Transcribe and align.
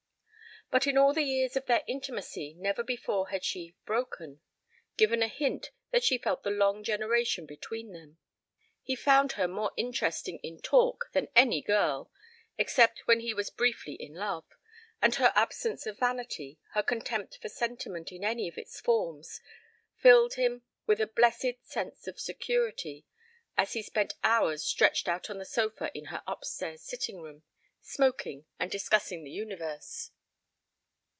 But 0.69 0.87
in 0.87 0.97
all 0.97 1.11
the 1.13 1.21
years 1.23 1.57
of 1.57 1.65
their 1.65 1.83
intimacy 1.85 2.53
never 2.53 2.81
before 2.81 3.27
had 3.27 3.43
she 3.43 3.75
"broken," 3.85 4.39
given 4.95 5.21
a 5.21 5.27
hint 5.27 5.71
that 5.89 6.01
she 6.01 6.17
felt 6.17 6.43
the 6.43 6.49
long 6.49 6.81
generation 6.81 7.45
between 7.45 7.91
them. 7.91 8.19
He 8.81 8.95
found 8.95 9.33
her 9.33 9.49
more 9.49 9.73
interesting 9.75 10.39
in 10.41 10.61
talk 10.61 11.09
than 11.11 11.27
any 11.35 11.61
girl, 11.61 12.09
except 12.57 13.01
when 13.05 13.19
he 13.19 13.33
was 13.33 13.49
briefly 13.49 13.95
in 13.95 14.13
love, 14.13 14.45
and 15.01 15.13
her 15.15 15.33
absence 15.35 15.85
of 15.85 15.99
vanity, 15.99 16.57
her 16.73 16.83
contempt 16.83 17.39
for 17.41 17.49
sentiment 17.49 18.09
in 18.13 18.23
any 18.23 18.47
of 18.47 18.57
its 18.57 18.79
forms, 18.79 19.41
filled 19.97 20.35
him 20.35 20.63
with 20.85 21.01
a 21.01 21.05
blessed 21.07 21.57
sense 21.63 22.07
of 22.07 22.17
security 22.17 23.05
as 23.57 23.73
he 23.73 23.83
spent 23.83 24.13
hours 24.23 24.63
stretched 24.63 25.09
out 25.09 25.29
on 25.29 25.37
the 25.37 25.43
sofa 25.43 25.91
in 25.93 26.05
her 26.05 26.23
upstairs 26.25 26.81
sitting 26.81 27.19
room, 27.19 27.43
smoking 27.81 28.45
and 28.57 28.71
discussing 28.71 29.25
the 29.25 29.31
universe. 29.31 30.11